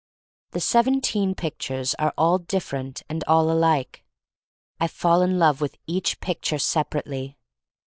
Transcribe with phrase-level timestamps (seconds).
[0.49, 4.03] The seventeen pictures are all different and all alike.
[4.79, 7.37] I fall in love with each picture separately.